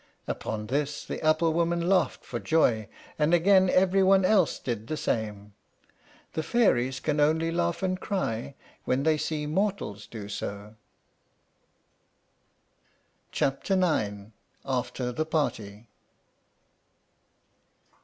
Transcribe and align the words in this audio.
Upon 0.25 0.65
this 0.65 1.05
the 1.05 1.23
apple 1.23 1.53
woman 1.53 1.87
laughed 1.87 2.25
for 2.25 2.39
joy, 2.39 2.89
and 3.19 3.35
again 3.35 3.69
every 3.69 4.01
one 4.01 4.25
else 4.25 4.57
did 4.57 4.87
the 4.87 4.97
same. 4.97 5.53
The 6.33 6.41
fairies 6.41 6.99
can 6.99 7.19
only 7.19 7.51
laugh 7.51 7.83
and 7.83 7.99
cry 7.99 8.55
when 8.83 9.03
they 9.03 9.19
see 9.19 9.45
mortals 9.45 10.07
do 10.07 10.27
so. 10.27 10.73
CHAPTER 13.31 13.75
IX. 13.75 14.31
AFTER 14.65 15.11
THE 15.11 15.23
PARTY. 15.27 15.87